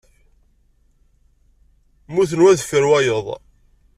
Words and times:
Mmuten 2.09 2.43
wa 2.43 2.57
deffir 2.57 2.83
wayeḍ. 2.89 3.27